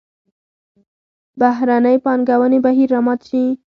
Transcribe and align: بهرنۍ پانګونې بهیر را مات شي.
بهرنۍ 1.39 1.97
پانګونې 2.05 2.59
بهیر 2.65 2.89
را 2.93 2.99
مات 3.05 3.19
شي. 3.29 3.43